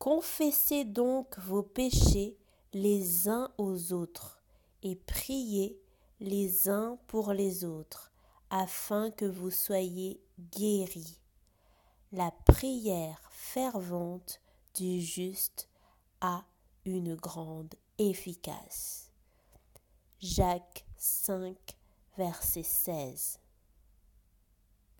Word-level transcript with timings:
Confessez 0.00 0.86
donc 0.86 1.38
vos 1.40 1.62
péchés 1.62 2.34
les 2.72 3.28
uns 3.28 3.52
aux 3.58 3.92
autres 3.92 4.42
et 4.82 4.96
priez 4.96 5.78
les 6.20 6.70
uns 6.70 6.98
pour 7.06 7.34
les 7.34 7.66
autres, 7.66 8.10
afin 8.48 9.10
que 9.10 9.26
vous 9.26 9.50
soyez 9.50 10.18
guéris. 10.56 11.18
La 12.12 12.30
prière 12.46 13.20
fervente 13.30 14.40
du 14.74 15.02
juste 15.02 15.68
a 16.22 16.46
une 16.86 17.14
grande 17.14 17.74
efficace. 17.98 19.10
Jacques 20.18 20.86
5, 20.96 21.54
verset 22.16 22.62
16. 22.62 23.38